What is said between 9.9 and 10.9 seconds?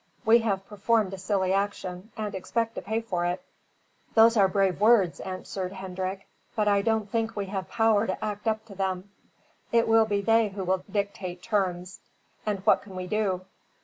be they who will